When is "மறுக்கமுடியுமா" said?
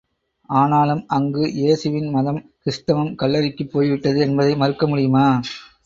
4.55-5.27